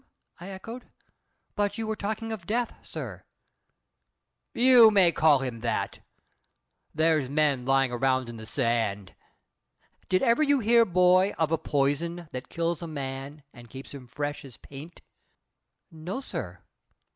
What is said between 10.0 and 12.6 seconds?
Did ever you hear, boy, of a poison that